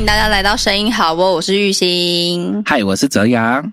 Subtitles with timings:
[0.00, 2.62] 迎大家来到声音好哦，我是玉兴。
[2.64, 3.70] 嗨，我是泽阳。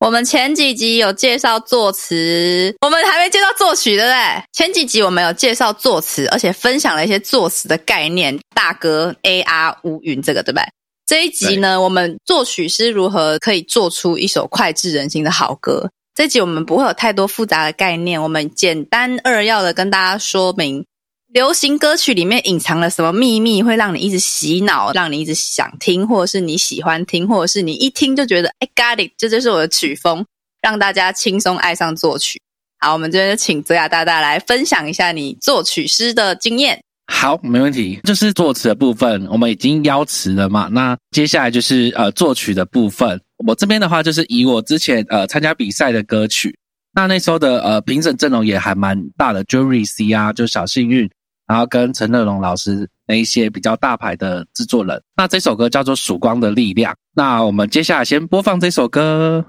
[0.00, 4.44] 我们前几集有介绍作词，我们还没介绍作曲，对不对？
[4.52, 8.38] 前几集我们有介绍作词，而且分享了一些作词的概念。
[8.54, 10.64] 大哥 A R 乌云这个，对不对？
[11.06, 15.90] 这一集呢，我们作曲师如何可以做出一首脍炙人心的好歌？
[16.14, 20.84] 这集我们不会有太多复杂的概念，我们简单扼要的跟大家说明。
[21.32, 30.22] 流行歌曲里面隐藏了什么秘密，会让你一直洗脑，让你一直想听，或者是你喜欢听，或者是你一听就觉得哎，got it，这就是我的曲风，
[30.60, 32.38] 让大家轻松爱上作曲。
[32.80, 36.78] 好，我们这边就请泽雅大大来分享一下你作曲师的经验。
[37.06, 37.98] 好，没问题。
[38.04, 40.68] 就是作词的部分，我们已经邀词了嘛？
[40.70, 43.18] 那接下来就是呃作曲的部分。
[43.46, 46.54] 我这边的话，就是以我之前呃参加比赛的歌曲，
[46.92, 51.10] 那那时候的呃评审阵容也还蛮大的，Jury C 啊，就小幸运。
[51.52, 56.94] 然后跟陈乐融老师那一些比较大牌的制作人，那这首歌叫做《曙光的力量》。
[57.14, 59.44] 那我们接下来先播放这首歌。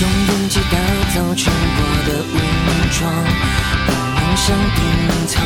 [0.00, 0.78] 用勇气打
[1.12, 2.38] 造全国的武
[2.92, 3.12] 装，
[3.88, 5.40] 把梦想拼凑，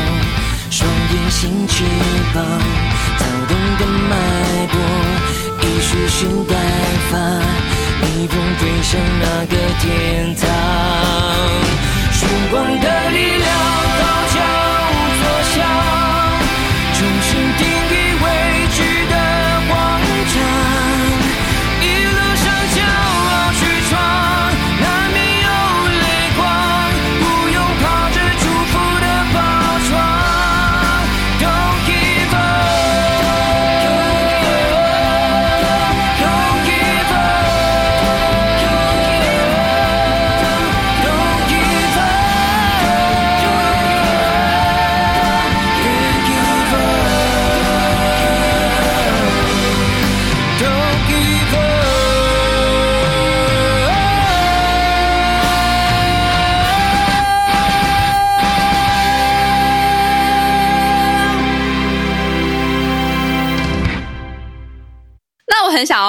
[0.69, 1.85] 双眼星翅
[2.35, 2.45] 膀，
[3.17, 4.77] 躁动的脉搏，
[5.63, 6.55] 一束束白
[7.11, 7.17] 发，
[8.03, 10.43] 逆风飞向那个天堂。
[12.13, 13.92] 曙光的力量。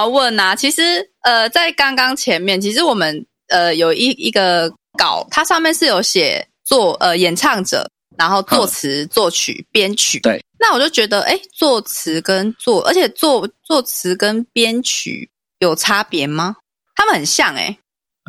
[0.03, 10.19] 要问啊，其实呃，在刚刚前面，其实我们呃有一一个稿，它上面是有写作呃演唱者，然后作词、作曲、编曲。
[10.19, 16.57] 对，那我就觉得，哎，作词跟作，而且作作词跟编曲有差别吗？
[16.95, 17.77] 他们很像哎。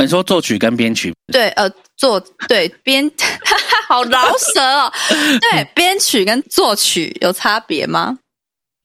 [0.00, 1.12] 你说作曲跟编曲？
[1.32, 3.10] 对，呃，作对编，
[3.88, 4.92] 好饶舌哦。
[5.50, 8.16] 对，编曲跟作曲有差别吗？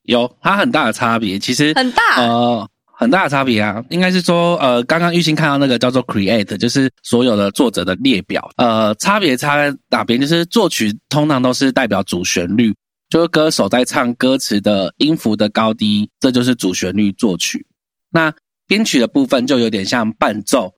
[0.02, 2.68] 有，它很大的差别，其实很大，呃，
[3.00, 10.20] 很大的差别啊，应该是说，呃，刚刚玉兴看到那个叫做 create，就是所有的作者的列表，呃，差别差在哪边？
[10.20, 12.74] 就是作曲通常都是代表主旋律，
[13.08, 17.66] 就是歌手在唱歌词的音符的高低，这就是主旋律作曲。
[18.10, 18.30] 那
[18.66, 20.70] 编曲的部分就有点像伴奏，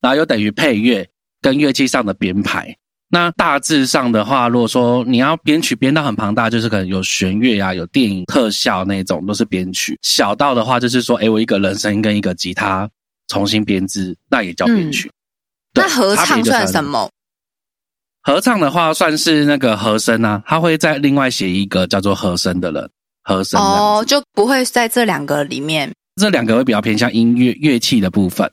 [0.00, 1.06] 然后又等于配乐
[1.42, 2.74] 跟乐器上的编排。
[3.08, 9.96] 那大致上的话，如果说你要编曲编到很庞大，就是可能有弦乐啊，有电影特效那种，都是编曲。
[10.02, 12.90] 小到的话，就是说，哎，我一个人声音跟一个吉他
[13.28, 15.10] 重新编织，那也叫编曲。
[15.74, 17.08] 那合唱算什么？
[18.22, 22.90] 合唱的话，算是那个和声啊，他会再另外写一个叫做和声的人，
[23.22, 25.92] 和声哦，就不会在这两个里面。
[26.20, 28.50] 这两个会比较偏向音乐乐器的部分。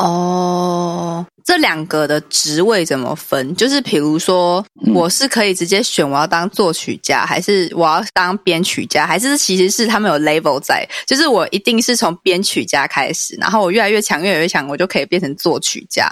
[0.00, 3.54] 哦，这两个的职位怎么分？
[3.54, 10.88] 就是比如说，我是可以直接选我要当作曲家，还是我要当编曲家，还是其实是他们有 level 在？
[11.06, 16.08] 就是我一定是从编曲家开始，然后我越来越强，越来越强，我就可以变成作曲家。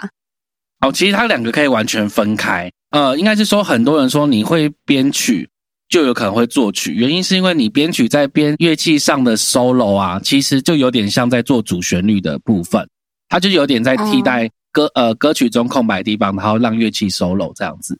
[0.80, 2.70] 哦，其实它两个可以完全分开。
[2.90, 5.48] 呃，应该是说很多人说你会编曲
[5.88, 12.86] 就有可能会作曲，原因是因为你编曲在编乐器上的 solo 啊，其实就有点像在做主旋律的部分。
[13.28, 17.98] 它就有点在替代歌呃歌曲中空白地方，然后让乐器 solo 这样子。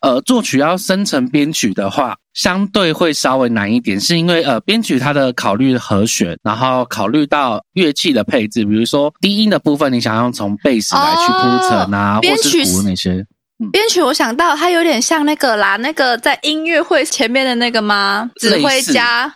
[0.00, 13.26] 呃，作曲要生成编曲的话，相对会稍微难一点，是因为呃编曲它的考虑和弦，然后考虑到乐器的配置，比如说低音的部分，你想要从贝斯来去铺陈啊，或是鼓那些。
[13.72, 18.30] 编曲我想到它有点像那个啦，那个在音乐会前面的那个吗？
[18.36, 19.30] 指挥家，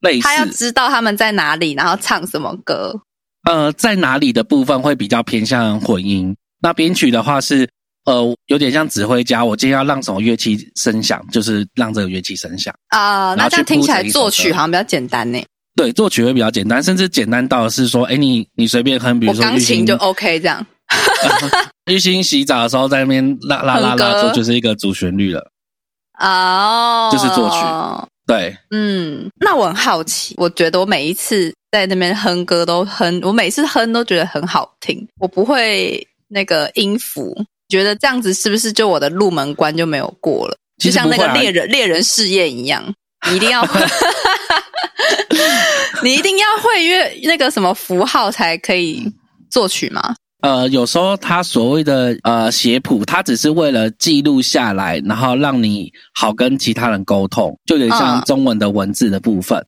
[0.00, 3.00] 类似，他要知道他们在哪里，然后唱什么歌。
[3.44, 6.34] 呃，在哪里的部分会比较偏向混音？
[6.60, 7.68] 那编曲的话是，
[8.04, 9.44] 呃，有点像指挥家。
[9.44, 13.34] 我今天要让什么乐器声响，就是让这个乐器声响啊。
[13.34, 15.42] 那这样听起来作曲好像比较简单呢。
[15.74, 20.64] 对，作曲会比较简单，甚至简单到是说，哎，你你随便哼，比如说钢琴就 OK 这样。
[21.90, 25.50] 玉兴洗澡的时候在那边啦啦啦啦，这就是一个主旋律了。
[26.20, 27.56] 哦，就是作曲。
[28.26, 37.34] 对，嗯，那我很好奇，我觉得我每一次在那边哼歌都哼，我每次哼都觉得很好听，我不会那个音符，
[37.68, 40.56] 觉得这样子是不是就我的入门关就没有过了？
[40.82, 42.82] 就像那个猎人猎人试验一样，
[43.28, 43.66] 你一定要，
[46.02, 49.04] 你一定要会乐那个什么符号才可以
[49.50, 50.14] 作曲吗？
[50.42, 59.64] 呃，有时候他所谓的呃写谱，他只是为了记录下来，然后让你好跟其他人沟通，就有点像中文的文字的部分。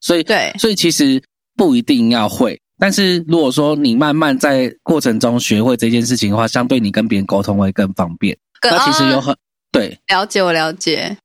[0.00, 1.20] 所以，对，所以其实
[1.56, 2.60] 不一定要会。
[2.78, 8.36] 但是如果说你慢慢在过程中学会这件事情的话，相对你跟别人沟通会更方便。
[8.62, 9.36] 那其实有很
[9.72, 11.16] 对了解，我了解。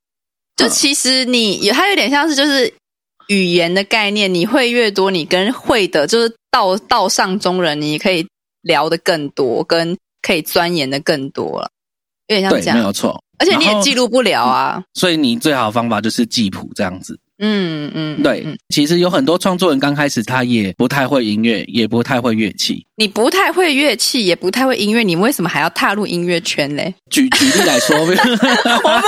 [0.55, 2.73] 就其实你有，它有点像是就是
[3.27, 8.25] 语言的概念，你会越多，你跟会的就是道道上中人，你可以。
[8.69, 11.71] 聊的更多，跟可以钻研的更多了，
[12.27, 13.19] 有点像这样，没有错。
[13.39, 17.17] 而且你也记录不了啊，所以你最好的方法就是记谱这样子。
[17.41, 18.45] 嗯嗯，对。
[18.67, 22.85] 其实有很多创作人刚开始他也不太会音乐，也不太会乐器。
[22.97, 26.93] 你不太会乐器，也不太会音乐，你为什么还要踏入音乐圈嘞？
[27.09, 28.15] 举举例来说， 我们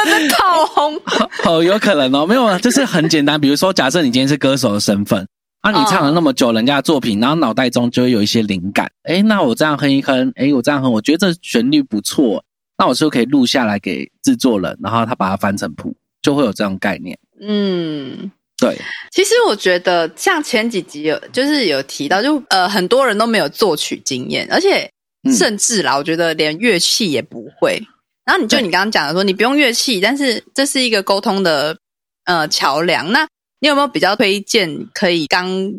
[0.05, 0.97] 在套红
[1.45, 3.39] 哦，有可能哦，没有啊，就是很简单。
[3.39, 5.27] 比如说，假设你今天是歌手的身份。
[5.61, 8.91] 啊，你唱了那么久人家的作品，然后脑袋中就会有一些灵感。
[9.03, 12.43] 哎，那我这样哼一哼，哎，我这样哼，我觉得这旋律不错，
[12.77, 17.17] 那我是不是可以录下来给制作人，然后他把它翻成谱，就会有这种概念。
[17.39, 18.75] 嗯，对。
[19.11, 24.89] 其实我觉得像前几集有就是有提到，就呃很多人都没有作曲经验，而且
[25.31, 27.79] 甚至啦，我觉得连乐器也不会。
[28.25, 31.77] 然后你就你刚刚讲的说，你不用乐器，但是这是一个沟通的
[32.25, 33.11] 呃桥梁。
[33.11, 33.27] 那
[33.61, 35.71] 你有没有比较推荐可以刚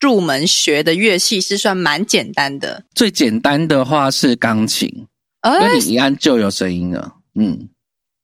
[0.00, 1.40] 入门学的乐器？
[1.40, 2.84] 是算蛮简单的。
[2.94, 4.88] 最简单的话是钢琴，
[5.42, 7.14] 因为你一按就有声音了。
[7.34, 7.68] 嗯，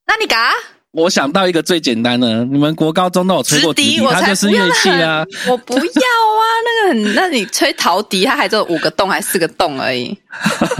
[0.06, 0.52] 那你嘎？
[0.92, 5.24] 我想到一个最简单的，你们国高中都有吹过笛，它就是乐器啊。
[5.50, 10.16] 我不要啊，那个很，那你吹陶笛，它还只有五个洞还四个洞而已。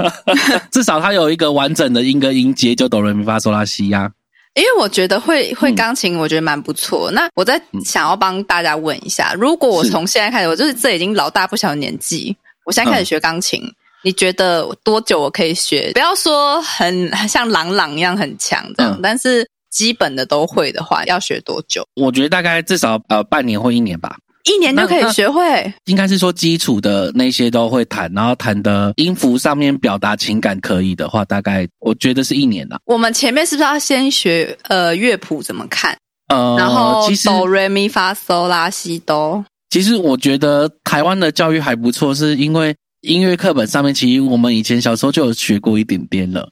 [0.71, 4.12] 至少它有一个完整的音跟音阶，就哆来咪发嗦拉西呀。
[4.55, 7.11] 因为我觉得会会钢琴，我觉得蛮不错。
[7.12, 13.62] 那我在想要帮大家问一下，如果我从现在开始，我就是这已经老大不小的年纪，我现在开始学钢琴，
[14.02, 15.93] 你觉得多久我可以学？
[15.93, 21.87] 不要说很像朗朗一样很强这样，但是基本的都会的话，要学多久？
[21.94, 24.17] 我觉得大概至少呃半年或一年吧。
[24.44, 32.78] 一年就可以学会， 应该是说基础的那些都会弹，然后弹的音符上面表达情感可以的话，大概我觉得是一年了。
[32.84, 35.96] 我们前面是不是要先学呃乐谱怎么看？
[36.28, 39.44] 呃，然后哆瑞咪发嗦拉西哆。
[39.69, 46.50] 其实我觉得台湾的教育还不错，是因为音乐课本上面其实我们以前小时候就有学过一点点了。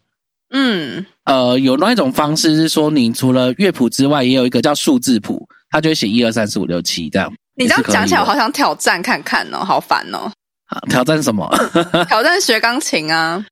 [0.51, 7.33] 嗯，呃，有那一种方式是说，你除了乐谱之外，也有一个叫数字谱，它就会写一二三四五六七这样。
[7.59, 10.31] 你这样讲起来，我好想挑战看看哦，好烦哦！
[10.89, 11.49] 挑战什么？
[12.07, 13.45] 挑战学钢琴啊？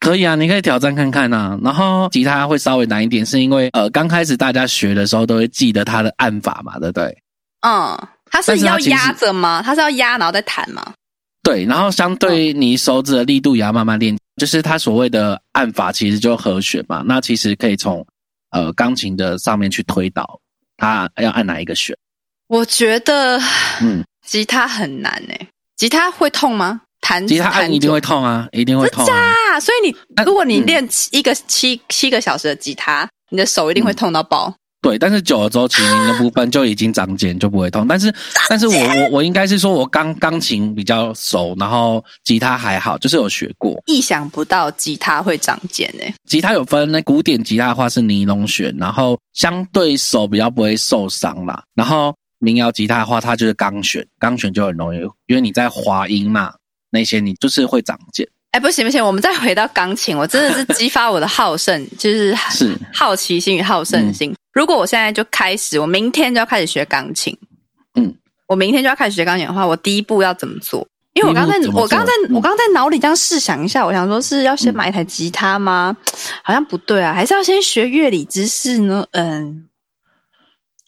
[0.00, 1.58] 可以啊，你可以挑战看看啊。
[1.64, 7.16] 然后吉他会稍微难一点，是因为呃，刚开始大家学的时候都会记得它的按法嘛，对不对？
[7.66, 7.96] 嗯，
[8.30, 9.62] 它是要压着吗？
[9.64, 10.92] 它是要压然后再弹吗？
[11.42, 17.02] 对，然后相对你手指的力度也要慢慢练，就是它所谓的按法其实就和弦嘛。
[17.06, 18.06] 那其实可以从
[18.50, 20.38] 呃钢琴的上面去推导，
[20.76, 21.96] 它要按哪一个弦。
[22.48, 23.38] 我觉得，
[23.80, 25.48] 嗯，吉他很难诶。
[25.76, 26.80] 吉他会痛吗？
[27.00, 29.06] 弹吉他按一定会痛啊，一定会痛。
[29.06, 29.60] 啊！
[29.60, 34.52] 所以你，如果你练一个七七个小时的吉他，你的手一定会痛到爆。
[34.80, 37.86] 对，但是久了之后，琴的部分就已经长茧，就不会痛。
[37.86, 38.12] 但是，
[38.48, 43.80] 但是我我我应该是说，我钢钢琴比较熟，然后吉他还好，就是有学过。
[43.86, 46.12] 意想不到吉他会长茧诶。
[46.28, 51.62] 吉他有分，那古典吉他的话是尼龙弦，然后相对手比较不会受伤啦。
[51.74, 52.14] 然后。
[52.38, 56.54] 民谣吉他的话，它就是钢弦，钢弦就很容易，因为你在滑音嘛，
[56.90, 58.26] 那些你就是会长茧。
[58.52, 64.34] 哎，不行不行，我们再回到钢琴，我真的是激发我的好胜， 就是是好奇心与好胜心。
[64.52, 67.36] 如果我现在就开始，我明天就要开始学钢琴，
[67.94, 68.14] 嗯，
[68.46, 70.86] 我明天就要开始学钢琴的话，我第一步要怎么做？
[71.14, 75.96] 因为我刚在，我刚在，我刚在脑里这样试想一下，我想说是要先买一台吉他吗？
[76.42, 79.04] 好像不对啊，还是要先学乐理知识呢？
[79.10, 79.67] 嗯。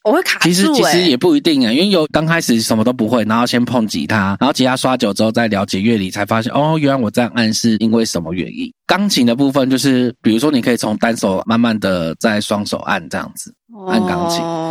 [0.05, 0.49] 我会卡住。
[0.49, 8.73] 其实其实也不一定啊，因为有刚开始什么都不会，然后先碰吉他，然后吉他刷久之后再了解乐理，才发现哦，原来我这样按是因为什么原因。
[8.87, 13.55] 钢琴的部分就是，比如说你可以从单手慢慢的在双手按这样子
[13.89, 14.41] 按钢琴。
[14.41, 14.70] 哦。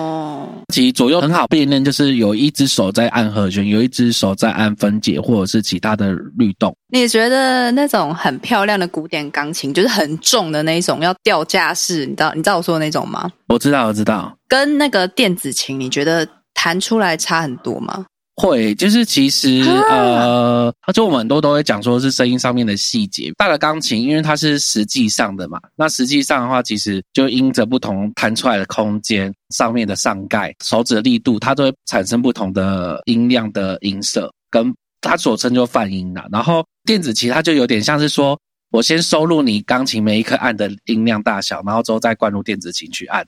[0.70, 6.76] 其左右很好辨认，就是有一只手在按和弦，有一只手在按分解或者是其他的律动。
[6.94, 13.30] 你觉得那种很漂亮的古典钢琴，就是很重的那种，要吊架式，你知道你知道我说的那种吗？
[13.48, 14.36] 我知道，我知道。
[14.48, 18.06] 跟那个电子琴，你觉得弹出来差很多吗？
[18.39, 23.34] 会，就是其实呃，就我们很多都会讲说是声音上面的细节。
[23.38, 36.25] 大的钢琴，因为它是实际上的嘛，那实际上的话，其实就因着不同弹出来的空间、上面的上盖、手指的力度，它都会产生不同的音量的音色，跟它所称就泛音了。
[36.31, 38.39] 然后电子琴它就有点像是说，
[38.72, 43.27] 我先收录你钢琴每一颗按的音量大小，然后之后再灌入电子琴去按，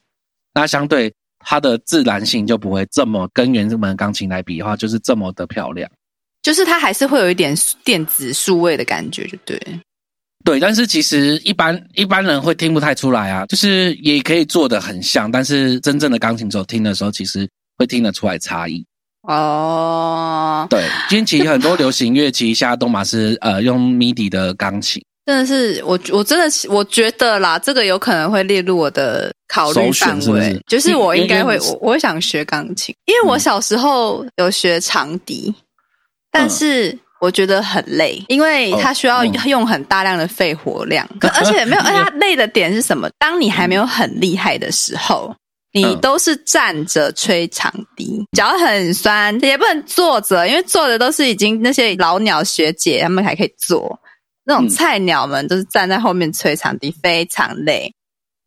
[0.54, 1.14] 那相对。
[1.44, 5.90] 它的自然性就不会这么跟原门钢琴来比的话，就是这么的漂亮。
[6.42, 9.60] 就是它还是会有一点电子数位的感觉，就对。
[10.44, 13.46] 对，但是其实一般一般人会听不太出来啊。
[13.46, 18.84] 就是也可以做的很像，但是真正的钢琴手听的时候，其实会听得出来差异。
[19.22, 25.00] 哦，对，今其实很多流行乐器现在都嘛是 呃用 MIDI 的钢琴。
[25.28, 30.58] 真的是我，我真的我觉得啦，这个有可能会列入我的考虑范围。
[30.68, 35.54] 就是我应该会，我我想学钢琴，因为我小时候有学长笛，
[36.32, 43.10] 但是我觉得很累，因为它需要用很大量的肺活量， 而且没有，而且它累的点是什么？
[43.20, 45.36] 当你还没有很厉害的时候，
[45.74, 54.00] 你都是站着吹长笛，脚很酸，也不能坐着，因为坐着都是已经那些老鸟学姐他们还可以坐。
[54.44, 57.94] 那种菜鸟们都是站在后面吹长笛，非常累。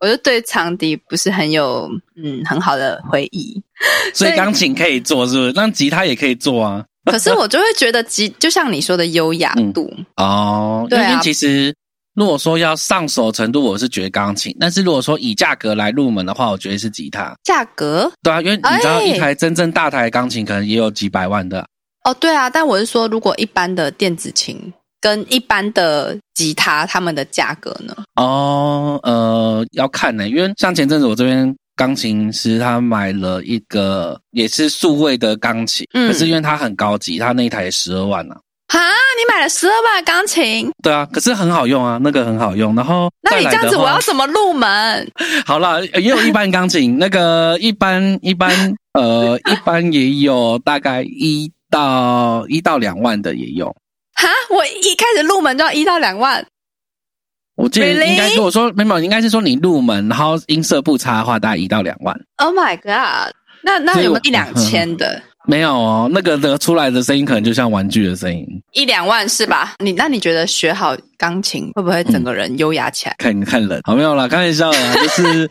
[0.01, 3.63] 我就对长笛不是很有嗯很好的回忆。
[4.15, 5.53] 所以钢琴可以做，是不是？
[5.55, 6.85] 那吉他也可以做啊。
[7.05, 10.87] 可是我就会觉得吉，就像你说的优雅度哦。
[10.89, 11.75] 对啊，其实
[12.15, 14.57] 如果说要上手程度，我是觉得钢琴。
[14.59, 17.35] 但是如果说以价格来入门的话，我觉得是吉他。
[17.45, 18.11] 价格？
[18.23, 21.67] 对啊，因为你知道一台真正大台钢琴可能也有几百万的。
[22.05, 24.73] 哦，对啊，但我是说，如果一般的电子琴。
[25.05, 27.95] 跟一般的吉他，他们的价格呢？
[28.17, 38.35] 哦，呃，要看呢，因为像前阵子我这边钢琴师他买了一个也是数位的钢琴，可是因为它很高级，他那一台十二万呢。
[38.69, 40.71] 啊，你买了十二万钢琴？
[40.83, 42.75] 对啊，可是很好用啊，那个很好用。
[42.75, 45.13] 然后，那你这样子，我要怎么入门？
[45.45, 53.77] 好了，也有一般钢琴， 那个一般一般呃一般也有大概一到一到两万的也有。
[54.15, 56.45] 哈，我一开始入门就要一到两万。
[57.57, 62.19] 我记得应该是我说没有，应该是说你入门，然后音色不差的话，大概一到两万。
[62.39, 63.33] Oh my god！
[63.63, 65.23] 那那有没有一两千的？
[65.47, 68.47] 没有哦，那个的出来的声音可能就像玩具的声音。
[68.73, 69.75] 一两万是吧？
[69.79, 73.15] 你那你觉得学好钢琴会不会整个人优雅起来？
[73.17, 75.51] 看看人，好没有啦，开玩笑啦， 就是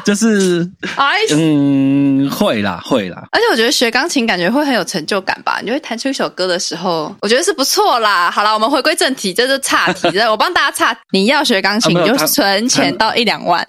[0.02, 3.28] 就是哎嗯会啦会啦。
[3.32, 5.60] 而且我觉得学钢琴感觉会很有成就感吧？
[5.62, 8.30] 你会弹出一首歌的时候，我觉得是不错啦。
[8.30, 10.98] 好了，我们回归正题，这是岔题， 我帮大家岔。
[11.10, 13.62] 你要学钢琴，你就存钱到一两万。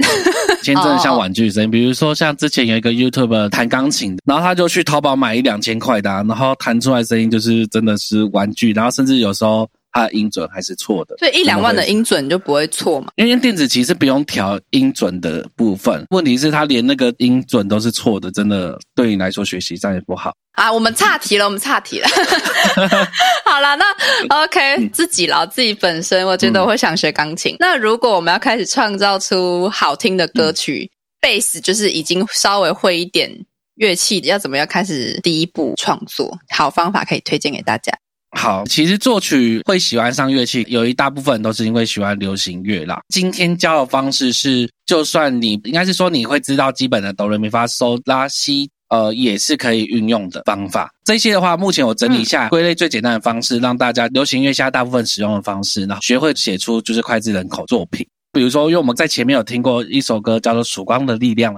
[0.63, 9.67] 真的像玩具声音，比如说像之前有一个 YouTube 弹钢琴，然后他就去淘宝买一两千块的，然后弹出来声音就是真的是玩具，然后甚至有时候
[9.97, 11.15] 它的音准还是错的。
[11.17, 13.07] 所以一两万的音准就不会错嘛？
[13.15, 20.71] 因为电子琴是不用调音准的部分，问题是它连那个音准都是错的，真的对你来说学习上也不好啊。
[20.71, 22.07] 我们岔题了，我们岔题了。
[23.45, 27.55] 好了，那 OK，自己了，自己本身我觉得我会想学钢琴。
[27.59, 33.31] 那如果我们要开始创造出好听的歌曲，贝斯就是已经稍微会一点。
[33.75, 36.35] 乐器要怎么样开始第一步创作？
[36.49, 37.93] 好方法可以推荐给大家。
[38.37, 43.01] 好，其实作曲会喜欢上乐器，有一大部分都是因为喜欢流行乐啦。
[43.09, 50.93] 今天教的方式是，就算你应该是说你会知道基本的哆来咪发嗦拉西，呃，也是可以运用的方法。
[51.03, 58.05] 这些的话，目前我整理下归类最简单的方式，让大家流行乐下大部分使用的方式，然后学会写出就是脍炙人口作品。
[58.31, 61.55] 比如说，因为我们在前面有听过一首歌叫做《曙光的力量》。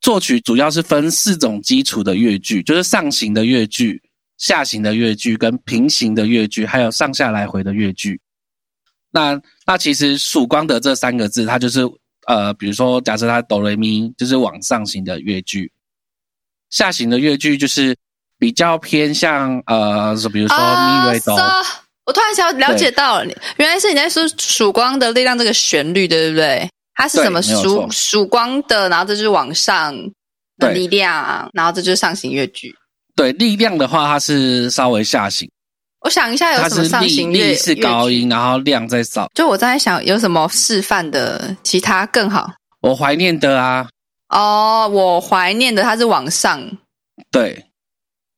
[0.00, 4.00] 作曲主要是分四种基础的乐句，就是上行的乐句、
[4.36, 8.20] 下行的乐句、跟平行的乐句，还有上下来回的乐句。
[9.10, 11.82] 那那其实“曙光”的这三个字，它就是
[12.26, 15.68] 呃，比如说，假设它哆来咪，就是往上行的乐句；
[16.70, 17.96] 下行的乐句就是
[18.38, 21.36] 比较偏向呃，比如说咪瑞哆。
[22.06, 26.68] 我突然想了解到了，原来是你在说“曙光的力量”这个旋律，对不对？
[26.94, 29.96] 它是什么曙曙光的，然后这就是往上
[30.58, 32.74] 的力量，然后这就是上行乐句。
[33.16, 35.48] 对，力量的话，它是稍微下行。
[36.00, 39.28] 我想一下，有什么上行力是高音，然后量在少。
[39.34, 42.52] 就我在想，有什么示范的其他更好？
[42.82, 43.88] 我怀念的啊，
[44.28, 46.60] 哦，我怀念的它是往上，
[47.30, 47.64] 对，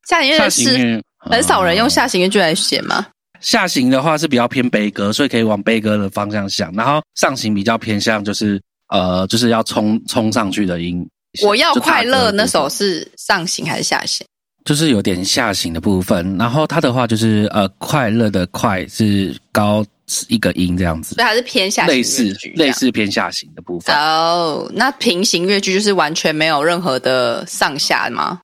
[0.09, 3.07] 下行乐是很少人用呃下行乐句来写吗？
[3.41, 11.05] 下行的话是比较偏悲歌，所以可以往悲歌的方向想，然后上行比较偏向就是呃就是要冲冲上去的音。
[11.43, 14.25] 我要快乐那首是上行还是下行？
[14.67, 19.83] 就是有点下行的部分，然后它的话就是呃快乐的快是高
[20.29, 23.95] 一个音这样子所以，还是偏下行类似类似偏下行的部分。
[23.97, 28.41] 哦，那平行乐句就是完全没有任何的上下吗？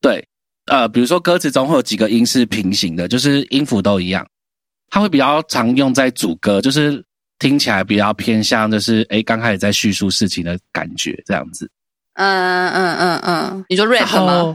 [0.00, 0.24] 对，
[0.66, 4.24] 呃，比如说歌词中会有几个音是平行的，就是音符都一样，
[4.90, 7.04] 它会比较常用在主歌，就是
[7.40, 11.68] 听起来比较偏向就是诶刚开始在叙述事情的感觉这样子。
[12.14, 14.54] 嗯嗯嗯嗯，你说 rap 吗？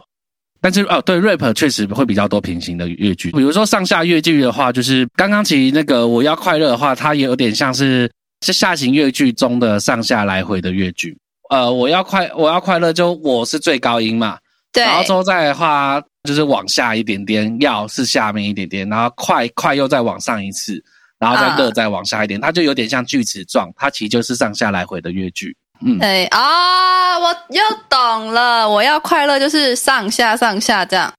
[0.68, 8.12] 后，但是哦，对，rap 确实会比较多平行的乐句，比如说上下乐句的话，就是刚刚其实那个我要快乐的话，它也有点像是
[8.46, 11.18] 是下行乐句中的上下来回的乐句。
[11.50, 14.38] 呃，我要快，我要快乐，就我是最高音嘛，
[14.74, 20.84] 对，然后之后再的话就是往下一点点，要是下面一点点，然后快快又再往上一次，
[21.18, 25.56] 然后再乐嗯再往下一点，它就有点像锯齿状，它其实就是上下来回的乐句。
[25.82, 28.70] 嗯，对啊，我又懂了。
[28.70, 31.14] 我要快乐就是上下上下这样。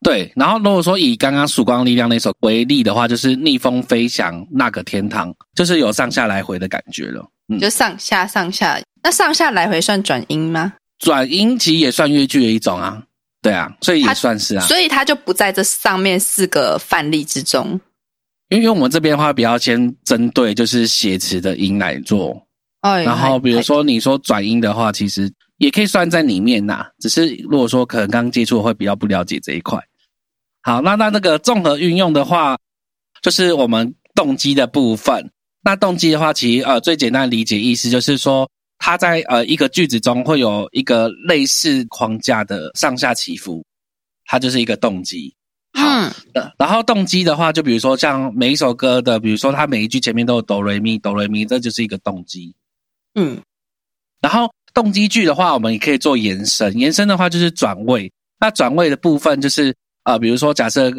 [0.00, 7.26] 对，然后如果说以刚刚《曙光力量》那首为例的话，就是逆风飞翔那个天堂，就是有上下来回的感觉了。
[7.48, 10.72] 嗯，就上下上下，那上下来回算转音吗？
[11.00, 13.02] 转音其实也算越剧的一种啊。
[13.42, 14.64] 对啊，所以也算是啊。
[14.66, 17.80] 所以它就不在这上面四个范例之中。
[18.50, 22.40] 因为因为我们这边的话，比较先针对就是写词的音来做，
[22.80, 26.86] 哎，然后比如说你说转音的话，其实也可以算在里面呐。
[27.00, 29.78] 只是如果说可能刚接触会比较不了解这一块。
[30.62, 32.56] 好，那那那个综合运用的话，
[33.22, 35.30] 就是我们动机的部分。
[35.64, 43.64] 那动机的话，其实呃最简单的理解意思就是说，它在呃一个句子中会有一个类似框架的上下起伏，
[44.24, 45.34] 它就是一个动机。
[45.72, 52.54] 好，嗯呃然后动机的话，就比如说像每一首歌的，比如说它每一句前面都有哆来咪哆来咪，这就是一个动机。
[53.14, 53.40] 嗯
[54.20, 58.10] 然后动机句的话，我们也可以做延伸，延伸的话就是转位。
[58.40, 60.92] 那转位的部分就是呃，比如说假设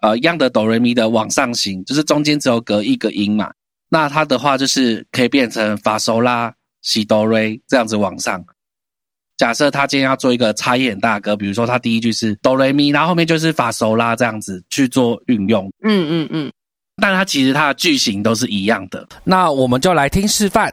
[0.00, 3.52] 呃一样的哆来咪的往上行，就是中间只有隔一个音嘛，
[3.88, 8.44] 那它的话就是可以变成发嗦拉西哆瑞这样子往上。
[9.36, 16.52] 假设他今天要做一个差异很大的歌，比如说他第一句是哆来咪，然后后面就是发嗦拉这样子去做运用，嗯嗯嗯，
[17.00, 19.08] 但它其实它的句型都是一样的。
[19.24, 20.70] 那我们就来听示范。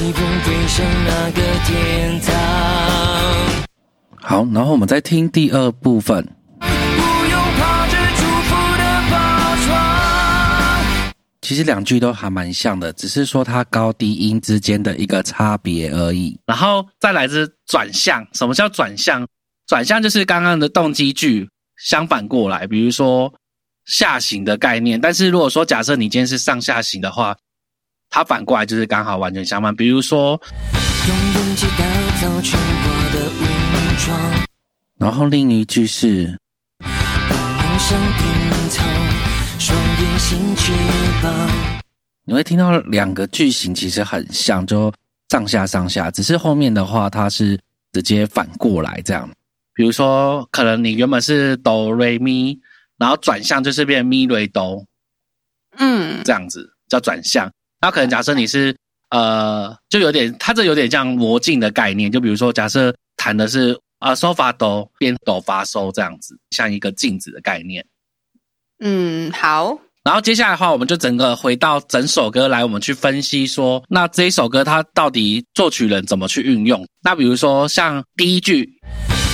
[0.00, 2.32] 逆风飞向那个天堂，
[4.22, 6.24] 好，然后我们再听第二部分。
[6.60, 9.16] 不用怕这祝福的包
[9.66, 11.14] 装。
[11.42, 16.38] 其实两句都还蛮像的，只是说它高低音之间的一个差别而已。
[16.46, 19.26] 然后再来是转向，什么叫转向？
[19.66, 23.34] 转向就是刚刚的动机句相反过来，比如说
[23.84, 25.00] 下行的概念。
[25.00, 27.36] 但是如果说假设你今天是上下行的话，
[28.10, 29.74] 它反过来就是刚好完全相反。
[29.74, 30.40] 比如说，
[31.06, 31.84] 用勇气打
[32.20, 33.42] 造全国的武
[34.04, 34.46] 装，
[34.98, 36.36] 然后另一句是
[36.80, 38.82] 把梦想拼凑，
[39.58, 40.72] 双眼星翅
[41.22, 41.48] 膀。
[42.24, 44.92] 你会听到两个句型其实很像，就
[45.30, 47.58] 上下上下，只是后面的话它是
[47.92, 49.28] 直接反过来这样。
[49.74, 52.58] 比如说，可能你原本是哆瑞咪，
[52.98, 54.84] 然后转向就是变咪瑞哆
[55.78, 57.50] 嗯这样子，叫转向。
[57.80, 58.76] 然后可能假设你是
[59.10, 62.12] 呃，就有点，它这有点像魔镜的概念。
[62.12, 67.84] 就比如说，假设弹的是呃嗦发哆变哆发收这样子，像一个镜子的概念。
[68.80, 76.86] 嗯，好，然后接下来的话，我们就整个回到整首歌来，我们去分析说，那这一首歌它到底作曲人怎么去运用？
[77.02, 78.78] 那比如说像第一句，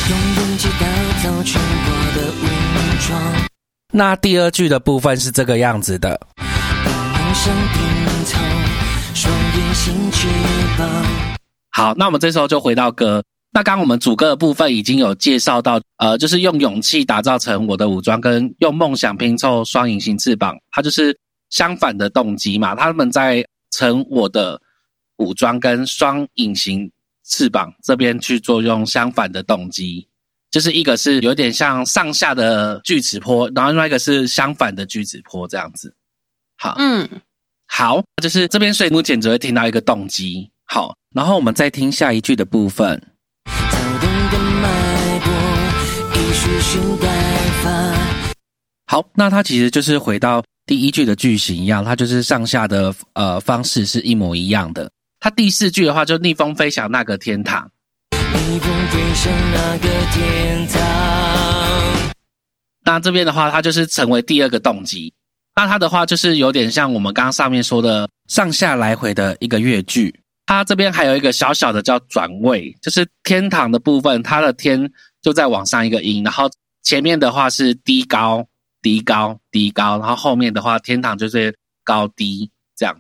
[0.09, 0.87] 用勇气打
[1.23, 3.21] 造全国的武装，
[3.93, 6.21] 那第二句的部分是这个样子的。
[7.35, 8.39] 把梦想拼凑，
[9.13, 10.29] 双眼星翅
[10.79, 11.05] 膀。
[11.71, 13.25] 好，那我们这时候就回到歌。
[13.53, 21.19] 那刚刚我们主歌的部分已经有介绍到，呃，就是用勇气打造成我的武装，跟用梦想拼凑双隐形翅膀，它就是
[21.51, 22.77] 相反的动机嘛。
[22.77, 24.61] 他们在成我的
[25.17, 26.89] 武装跟双隐形
[27.27, 30.07] 翅膀这边去作用相反的动机，
[30.53, 35.93] 就是一个是有点像上下的锯齿坡，然后另外一个是相反的锯齿坡这样子。
[36.57, 37.09] 好，嗯
[37.67, 40.51] 好，就是这边，所以目前只会听到一个动机。
[40.65, 43.01] 好，然后我们再听下一句的部分。
[43.45, 45.33] 躁动的脉搏，
[46.15, 47.09] 一束寻代
[47.63, 47.95] 发。
[48.87, 54.91] 好，那它其实就是回到第一句的句型一样，它就是上下的呃方式是一模一样的。
[55.19, 57.71] 它第四句的话就逆风飞翔那个天堂，
[58.13, 60.83] 逆风飞翔那个天堂。
[62.85, 65.14] 那这边的话，它就是成为第二个动机。
[65.57, 70.15] 那它的话就是有点像我们刚刚上面说的上下来回的一个乐句。
[70.47, 76.51] 它这边还有一个小小的叫转位，就是天堂的部分，它的天就在往上一个音，然后
[76.83, 78.47] 前面的话是低高
[78.83, 82.95] 低高低高，然后后面的话天堂就是高低这样。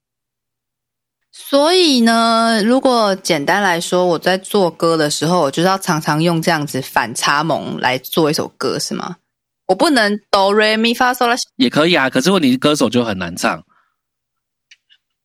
[1.32, 9.16] 所以呢，如果简单来说，我在做歌的时候，我就是要常常用这样子反差萌来做一首歌，是吗？
[9.66, 13.62] 我不能哆瑞咪发嗦啦也可以啊，可是问题歌手就很难唱。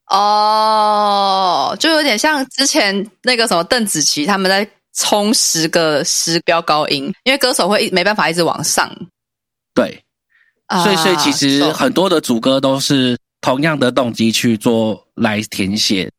[0.07, 8.91] 哦，就有点像之前那个什么邓紫棋他们在冲十个十标高音，因为歌手会一没办法一直往上，
[9.75, 10.03] 对，
[10.65, 16.11] 啊所以所以其实很多的主歌都是同样的动机去做来填写。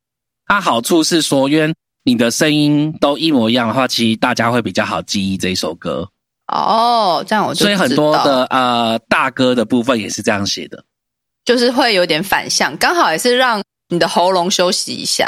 [0.47, 6.09] 它好处是说，因为你的声音都一模一样的话，其实大家会比较好记忆这一首歌。
[6.51, 10.85] 哦，这样我就所以很多的呃大歌的部分也是这样写的。
[11.45, 15.27] 就是会有点反向，刚好也是让你的喉咙休息一下。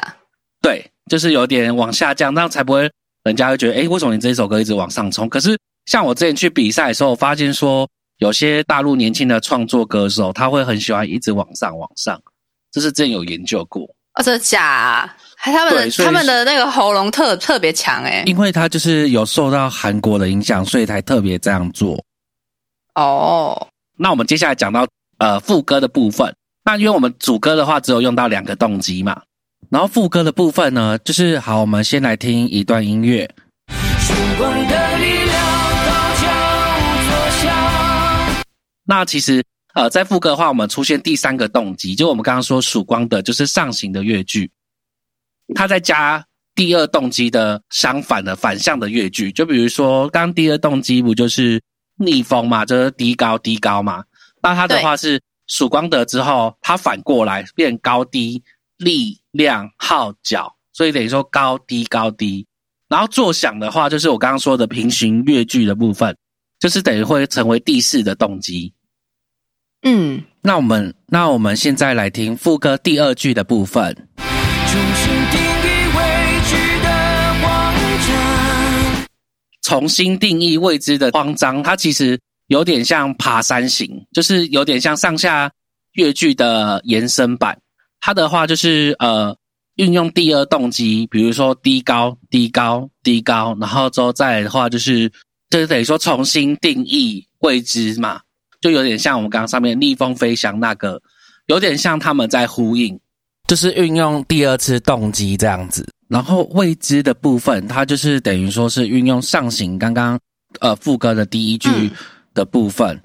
[0.61, 2.89] 对，就是有点往下降，那样才不会
[3.25, 5.29] 人家会觉得，哎，为什么你这一首歌一直往上冲？
[5.29, 12.21] 可是像我之前去比赛的时候，我发现说，有些大陆年轻的创作歌手，他会很喜欢一直往上往上，
[12.71, 13.83] 这是真有研究过，
[14.15, 15.17] 哦，真的假啊？
[15.45, 22.01] 还他们的他们的那个喉咙特特别强哎、因为他就是有受到韩国的影响，所以才特别这样做。
[22.95, 23.67] 哦，
[23.99, 24.87] 那我们接下来讲到
[25.19, 26.33] 呃副歌的部分，
[26.65, 29.21] 那因为我们主歌的话只有用到两个动机嘛，
[29.69, 33.29] 然后副歌的部分呢，就是好，我们先来听一段音乐。
[33.99, 35.45] 曙光的力量，
[35.87, 36.31] 高墙
[37.09, 38.45] 作响。
[38.85, 39.43] 那其实
[39.75, 44.49] 呃，在副歌的话，我们出现第三个动机，就我们刚刚说曙光的，就是上行的乐句，
[45.55, 51.63] 它再加第二动机的相反的反向的乐句，就比如说刚刚第二动机不就是
[51.97, 54.05] 逆风嘛，就是低高低高嘛，
[54.43, 58.43] 那他的话是曙光的之后，他反过来变高低
[58.77, 62.47] 力量号角，所以等于说高低高低，
[62.89, 66.17] 然后作响的话，就是我刚刚说的平行乐句的部分，
[66.59, 68.73] 就是等于会成为第四的动机。
[69.83, 74.09] 嗯，那我们那我们现在来听副歌第二句的部分。
[74.73, 76.01] 重新定义未
[76.49, 77.75] 知的慌
[78.09, 79.05] 张。
[79.61, 85.53] 重新定义未知的慌张，它其实有点像爬山型，就是有点像上下
[85.93, 87.59] 乐句的延伸版。
[88.01, 89.37] 它的话就是呃，
[89.77, 95.13] 运用第二动机，比如说低高、低高、低高，然后之后再来的话就是，
[95.51, 98.23] 就是等于说重新定义未知嘛，
[98.63, 101.03] 就有点像我们刚刚上面逆风飞翔那个，
[101.45, 102.99] 有点像他们在呼应。
[103.49, 105.87] 就是运用第二次动机这样子。
[106.09, 110.19] 然后未知的部分，它就是等于说是运用上行刚刚
[110.61, 111.91] 呃副歌的第一句嗯
[112.35, 113.01] 的部分，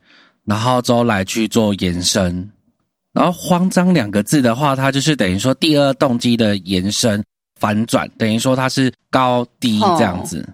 [0.45, 2.49] 然后之后来去做延伸。
[3.13, 7.23] 然后慌张两个字的话，它就是等于说第二动机的延伸
[7.59, 10.47] 反转，等于说它是高低这样子。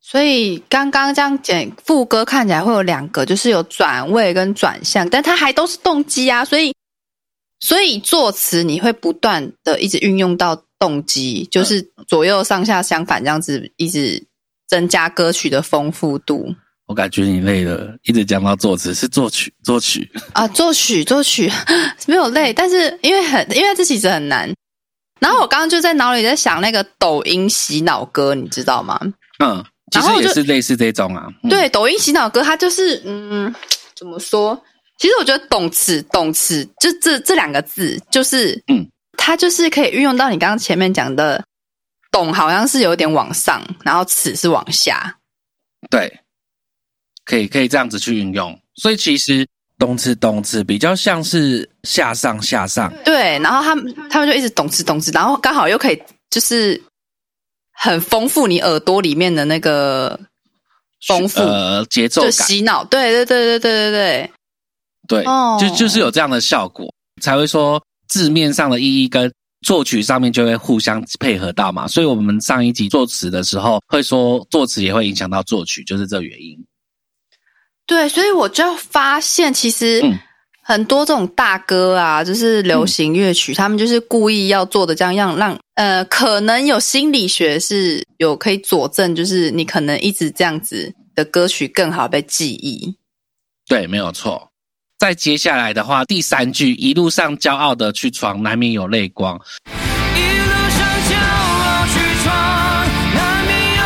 [0.00, 6.72] 所以刚刚这样讲副歌看起来会有两个，就是有转位跟转向，但它还都是动机啊，所以
[7.60, 14.22] 所以作词你会不断的一直运用到动机，就是左右上下相反这样子，一直
[14.68, 16.54] 增加歌曲的丰富度
[16.86, 20.08] 我感觉你累了，一直讲到作词是作曲，作曲。
[20.32, 20.46] 啊。
[20.48, 21.50] 作曲作曲
[22.06, 24.48] 没有累，但是因为很因为这其实很难。
[25.18, 29.00] 然后我刚刚就在脑里在想那个抖音洗脑歌，你知道吗？
[29.42, 31.26] 嗯，其实也是类似这种啊。
[31.42, 33.52] 嗯、对，抖音洗脑歌，它就是嗯，
[33.96, 34.62] 怎么说？
[34.98, 38.86] 其实我觉得动词动词就这这两个字，就是嗯，
[39.18, 41.44] 它就是可以运用到你刚刚前面讲的
[42.10, 45.18] “懂”，好像是有点往上，然后“词”是往下。
[45.90, 46.20] 对，
[47.24, 48.58] 可以可以这样子去运用。
[48.76, 49.46] 所以其实
[49.78, 56.82] 动词动词比较像是下上下上，对，然后他们他们就一直懂词懂词，然后刚好又可以就是
[57.72, 60.18] 很丰富你耳朵里面的那个
[61.06, 62.82] 丰富，呃节奏就感，洗脑。
[62.84, 64.30] 对对对对对对对。
[65.08, 66.92] 对，哦就就是有这样的效果，
[67.22, 71.88] 才会说字面上的意义跟作曲上面就会互相配合到嘛。
[71.88, 76.58] 所以我们上一集作词的时候会说作词也会影响到作曲，就是这原因。
[77.86, 80.18] 对，所以我就发现，其实嗯
[80.62, 92.96] 很多这种大歌啊，就是流行乐曲，他们就是故意要做的这样样，让呃，可能有心理学是有可以佐证，就是你可能一直这样子的歌曲更好被记忆。
[93.68, 94.50] 对，没有错。
[94.98, 99.36] 再接下来的话，第三句一路上骄傲的去闯，难免有泪光。
[99.36, 102.34] 一路上骄傲去闯，
[103.14, 103.82] 难免有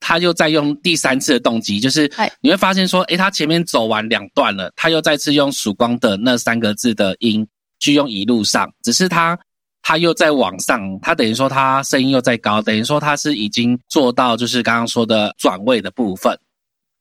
[0.00, 7.46] 他又在用第三次的动机，就是哎你会发现说，诶，他前面走完两段了，他又再次用曙光的那三个字的音
[7.78, 9.38] 去用一路上，只是他
[9.82, 16.38] 他又在往上，他等于说他声音又在高，等于说他是已经做到就是刚刚说的转位的部分，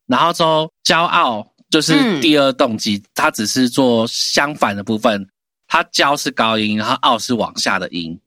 [0.06, 5.28] 然后之后骄傲就是嗯第二动机，它只是做相反的部分，
[5.68, 8.18] 它骄是高音，然后傲是往下的音，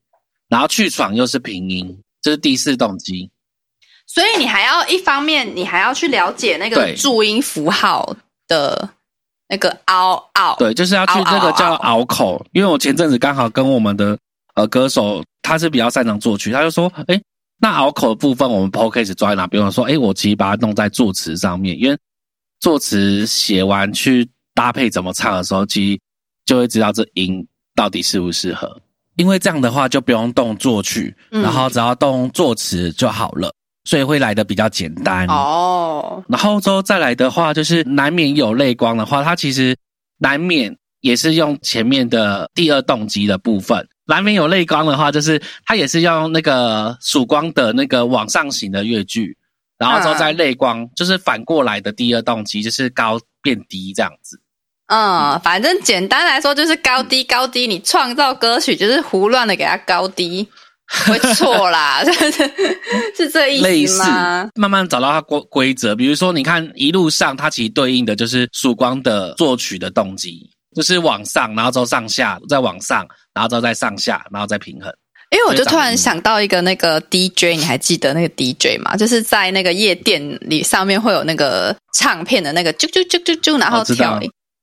[0.47, 3.31] 然后去爽又是平音，这是第四动机。
[4.05, 8.15] 所以你还要一方面，你还要去了解那个注音符号
[8.47, 8.87] 的
[9.47, 10.55] 那个凹凹。
[10.59, 14.15] 对，就是要去凹那个叫凹口，因为我前阵子刚好跟我们的
[14.53, 17.19] 呃歌手，他是比较擅长作曲，他就说，哎，
[17.59, 19.65] 那拗口的部分我们 p o d c a s 抓在哪边？
[19.65, 21.97] 我说，哎，我其实把它弄在作词上面，因为
[22.59, 25.99] 作词写完去搭配怎么唱的时候，其实
[26.45, 28.81] 就会知道这音到底适不适合。
[29.15, 35.27] 因为这样的话就不用动作曲，嗯然后只要动作词就好了，所以会来的比较简单。
[35.27, 39.75] 哦，然后之后再来的话，就是难免有泪光的话，它其实
[40.19, 43.85] 难免也是用前面的第二动机的部分。
[44.05, 49.37] 难免有泪光的话，就是它也是用那个曙光的那个往上行的乐句，
[49.79, 54.39] 然后之后再泪光，就是反过来的第二动机，就是高变低这样子。
[54.87, 60.45] 嗯，反正简单来说就是高低高低，你创造歌曲就是胡乱的给它高低，
[61.05, 62.31] 不会错啦， 是
[63.15, 64.49] 是这意类似思吗？
[64.55, 74.91] 慢慢找到它规规则，比如说你看一路上，它其实对应的就是曙光的作曲的动机，就是往上，然后之后上下，再往上，然后之后再上下，然后再平衡。
[75.31, 78.95] 因为我就突然想到一个那个 DJ，你还记得那个 DJ 吗？
[78.95, 84.19] 就是在那个夜店里上面会有那个唱片的那个啾啾啾啾啾，然后调，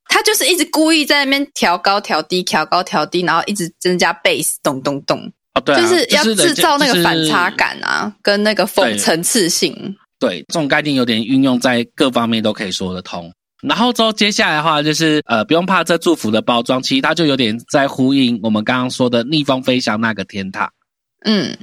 [0.09, 9.97] 他就是一直故意在那边调高调低调高调低，然后一直增加 bass 咚咚咚，啊，对啊，就是要制造那个反差感啊，跟那个风层次性。
[10.19, 13.33] 对，这种概念有点运用在各方面都可以说得通。
[13.69, 20.73] 然后之后接下来的话就是呃，不用怕这祝福的包装，其实它就有点在呼应我们刚刚说的逆风飞翔那个天堂。
[21.25, 21.59] 嗯，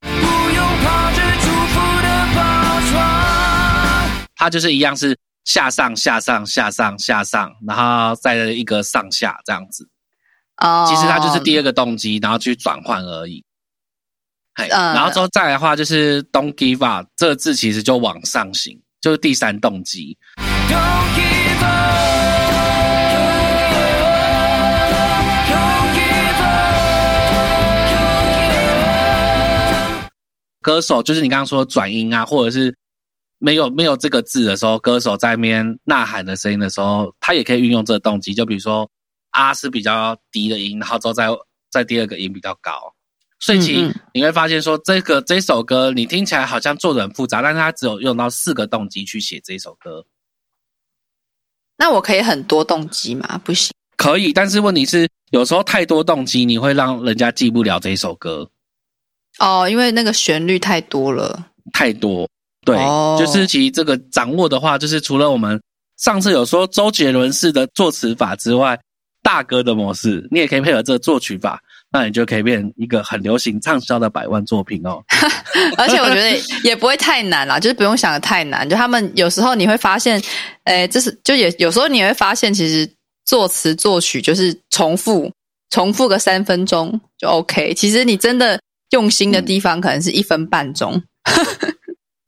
[0.00, 4.28] 不用怕这祝福的包装。
[4.34, 9.88] 它就是一样是下上下上下上下上，然后再一个上下这样子。
[10.56, 13.44] 哦，其实它就是第二个动机，然后去转换而已。
[14.68, 20.18] 然后之后再来的话就是 “don't give up” 这个字其实就往上行，就是第三动机。
[20.68, 21.27] Don't give
[30.68, 32.76] 歌手就是你刚刚说转音啊，或者是
[33.38, 38.34] 没有没有这个字的时候，歌手在那边呐喊的声音的时候，他也可以运用这个动机。
[38.34, 38.86] 就比如说
[39.30, 41.26] 啊是比较低的音，然后之后再
[41.70, 42.94] 再第二个音比较高。
[43.40, 43.58] 所以
[44.12, 50.04] 你会发现说，这个这首歌你听起来好像做的很复杂，但是它只有用到四个动机去写这首歌。
[51.78, 53.40] 那我可以很多动机吗？
[53.42, 53.72] 不行。
[53.96, 58.50] 可以，但是问题是有时候太多动机，你会让人家记不了这首歌。
[59.38, 61.46] 哦，因为那个旋律太多了。
[61.72, 62.28] 太多。
[62.64, 65.60] 对，哦就是其实这个掌握的话，就是除了我们
[65.96, 68.78] 上次有说周杰伦式的作词法之外，
[69.22, 75.02] 大哥的模式，你也可以配合这个作曲法，那你就可以变一个很流行畅销的百万作品哦。
[75.78, 78.68] 而且我觉得也不会太难啦，就是不用想的太难。
[78.68, 80.22] 就他们有时候你会发现，
[80.64, 82.88] 诶，这是就也有时候你会发现，其实
[83.24, 85.30] 作词作曲就是重复
[85.70, 87.72] 重复个三分钟就 OK。
[87.74, 91.02] 其实你真的用心的地方，可能是一分半钟。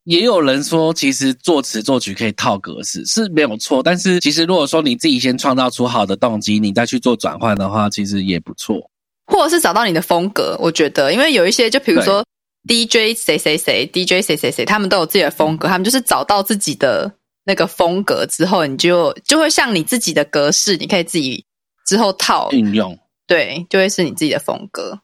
[0.05, 8.90] 也有人说，其实作词作曲可以套格式是没有错，但是其实如果说你自己先创造出好的动机，你再去做转换的话，其实也不错。
[9.27, 12.25] 或者是找到你的风格，我觉得，因为有一些，就比如说
[12.66, 17.12] DJ 谁谁谁，DJ 谁谁谁，他们都有自己的风格，他们就是找到自己的
[17.44, 21.44] 那个风格之后，你就就会像你自己的格式，你可以自己
[21.87, 24.99] 之后套，运用对，就会是你自己的风格。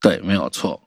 [0.00, 0.80] 对，没有错。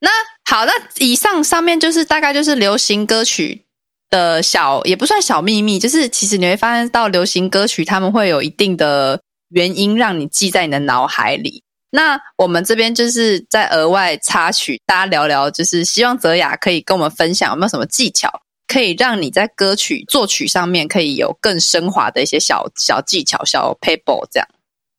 [0.00, 0.08] 那
[0.44, 3.64] 好，那以上上面就是大概就是流行歌曲
[4.08, 11.62] 的小，也不算小秘密，就是其实你会发现到流行歌曲他们会有一定的原因让你记在你的脑海里。
[11.90, 18.30] 那我们这边就是在额外插曲，大家聊聊，就是希望泽雅可以跟我们分享有没有什么技巧，
[18.68, 24.48] 可以让你在歌曲作曲上面可以有更升华的一些小小技巧、小 paper 这样。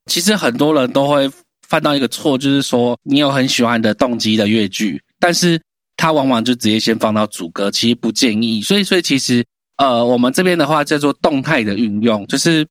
[0.07, 1.31] 其实很多人都会
[1.71, 5.57] 犯到一个错，就是说你有很喜欢的动机的乐句，但是
[5.95, 8.61] 它往往就直接先放到主歌，其实不建议。
[8.61, 9.41] 所以，所以其实
[9.77, 12.67] 呃，我们这边的话叫做动态的运用，就是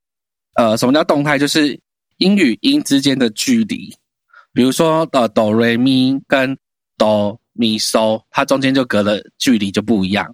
[0.55, 1.39] 呃，什么叫动态？
[1.39, 1.81] 就是
[2.19, 3.91] 音与音之间的距离，
[4.53, 6.55] 比如说呃哆瑞咪跟
[6.99, 10.31] 哆咪嗦，它中间就隔了距离就不一样。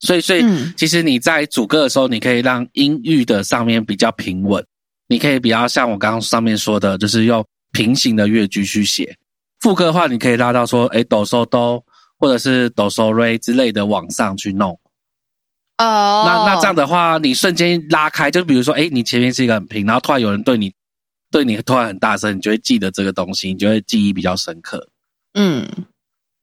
[0.00, 4.66] 所以，所以嗯其实你在主歌的时候，你可以让音域的上面比较平稳，
[5.06, 9.16] 你可以比较像我刚刚上面说的，就是用平行的乐句去写。
[9.60, 11.84] 副歌的话，你可以拉到说，哎，哆嗦哆，
[12.18, 14.78] 或者是哆嗦瑞之类的往上去弄。
[15.78, 20.72] 哦，那那这样的话，你瞬间拉开，就比如说，哎，你前面是一个很平，然后突然有人对你
[21.30, 24.88] 对你突然很大声，你就会记得这个东西，你就会记忆比较深刻。
[25.34, 25.68] 嗯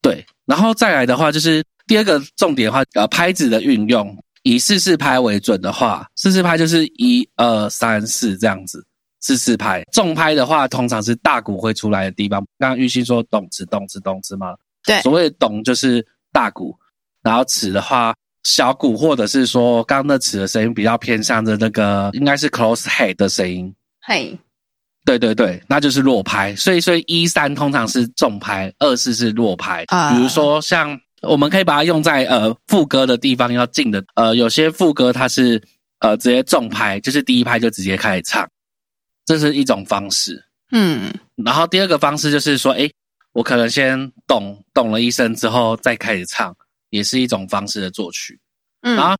[0.02, 8.87] 对，然后再来的话，就是第二个重点的话，呃，拍子的运用，以四四拍为准的话，四四拍就是一二三四这样子，
[9.20, 9.84] 四四拍。
[9.92, 12.46] 重拍的话，通常是大鼓会出来的地方。
[12.58, 16.78] 刚刚玉兴说咚哧咚哧咚哧嘛，对所谓的咚就是大鼓，
[17.24, 23.74] 然后齿的话，小鼓或者是说刚刚那齿的声音比较偏向的那个，应该是 close head 的声音。
[24.02, 24.38] 嘿，
[25.04, 29.84] 对对对，那就是弱拍，所以所以一三通常是重拍，二四是弱拍。
[29.88, 35.62] 啊比如说像我们可以把它用在呃副歌的地方要进的，呃有些副歌它是
[36.00, 38.48] 呃直接重拍，就是第一拍就直接开始唱，
[39.28, 40.44] 这是一种方式。
[40.72, 42.92] 嗯然后第二个方式就是说，诶，
[43.34, 46.56] 我可能先懂懂了一声之后再开始唱，
[46.90, 48.40] 也是一种方式的作曲。
[48.82, 49.18] 嗯然嗯后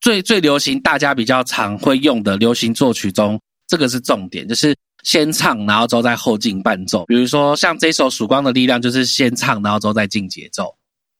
[0.00, 7.06] 最最流行，大家比较常会用的流行作曲中，这个是重点，就是先唱，然后之后再后进伴奏。
[7.06, 10.74] 比如说像这首《曙光的力量》，就是先唱，然后之后再进节奏。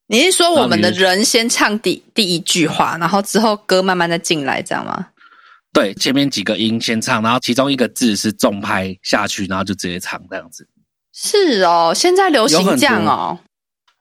[0.06, 5.08] 你是说我们的人先唱第第一句话，然后之后歌慢慢再进来，这样吗？
[5.74, 10.66] 对，前面几个音先唱，然后其中一个字是重拍下去，然后就直接唱这样子。
[11.12, 13.38] 是哦，现在流行这样哦。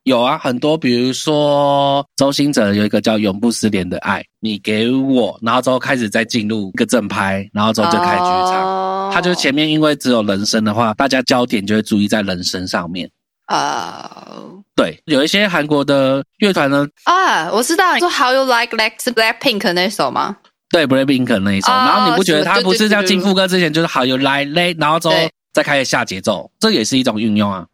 [0.03, 8.63] 有啊，很多，比如说周兴哲有一个叫《永不失联的爱》，你给我，然后之后开始再进入一个正拍，然后之后就开始继续唱。
[8.63, 13.09] 哦他就是前面因为只有人声的话，大家焦点就会注意在人声上面。
[13.47, 20.37] 哦对，有一些韩国的乐团呢，啊，我知道你说 How You Like That 是 Blackpink 那首吗？
[20.73, 25.13] 对 Blackpink 那一首，哦然后你不觉得他不是像进副歌之前就是好有来嘞，然后之后
[25.53, 27.67] 再开始下节奏，这也是一种运用啊。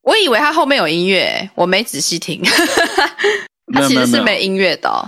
[0.00, 2.42] 我以为他后面有音乐，我没仔细听，
[3.74, 5.04] 他其实是没音乐的哦。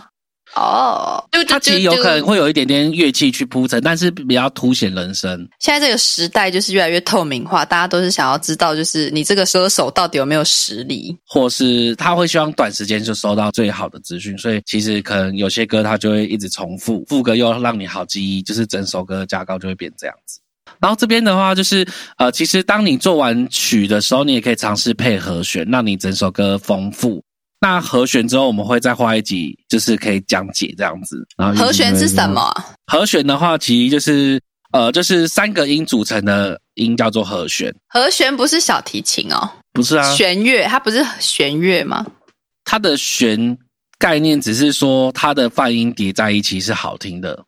[0.57, 5.49] 哦，它其实有可能会有一点点乐器去铺陈，但是比较凸显人声。
[5.61, 11.17] 现在这个时代就是越来越透明化，大家都是想要知道，就是你这个歌手到底有没有实力。
[11.25, 20.41] 或是他会希望短时间就收到最好的资讯，所以其实可能有些歌它就会一直重复，副歌又让你好记忆，就是整首歌的加高就会变这样子。
[20.81, 21.87] 然后这边的话就是，
[22.17, 27.23] 呃，其实当你做完曲的时候，你也可以尝试配和弦，让你整首歌丰富。
[27.61, 31.27] 那和弦之后，我们会再花一集，就是可以讲解这样子。
[31.37, 32.41] 然后和弦是什么？
[32.41, 32.67] 啊？
[32.87, 34.41] 和弦的话，其实就是
[34.73, 40.15] 呃，就是三个音组成的音叫做和弦，和弦不是小提琴哦，不是啊？
[40.15, 42.07] 弦乐，它不是弦乐吗？
[42.65, 43.59] 它的弦
[43.99, 47.45] 概念只是说它的泛音叠在一起是好听的，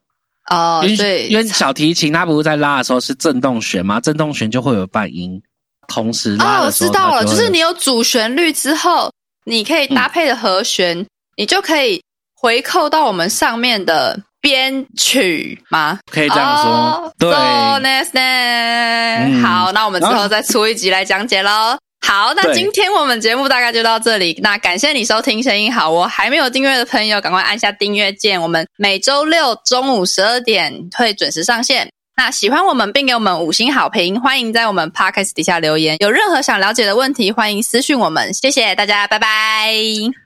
[0.51, 3.99] 哦对，因为小提琴它不是在拉的时候是震动弦吗？
[3.99, 5.41] 震动弦就会有泛音，
[5.89, 9.11] 同时拉哦，我的时候知道了，就是你有主旋律之后，
[9.45, 12.03] 你可以搭配的和弦，你就可以
[12.35, 15.99] 回扣到我们上面的编曲吗？
[16.11, 17.37] 可以这样说，哦对 so
[17.81, 21.77] nice nice、嗯好，那我们之后再出一集来讲解喽。
[22.05, 24.37] 好，那今天我们节目大概就到这里。
[24.43, 28.43] 那感谢你收听《声音好我》，还没有订阅的朋友，赶快按下订阅键。
[28.43, 31.89] 我们每周六中午十二点会准时上线。
[32.17, 35.97] 那喜欢我们并给我们五星好评，欢迎在我们 podcast 底下留言。
[36.01, 38.33] 有任何想了解的问题，欢迎私讯我们。
[38.35, 39.73] 谢谢大家，拜拜。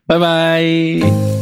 [0.07, 1.36] 拜拜。